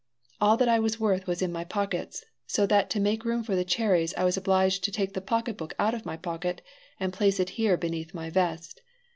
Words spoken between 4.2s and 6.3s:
was obliged to take the pocket book out of my